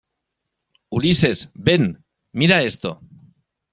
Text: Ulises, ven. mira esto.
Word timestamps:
Ulises, 0.99 1.49
ven. 1.53 1.85
mira 2.33 2.63
esto. 2.63 2.91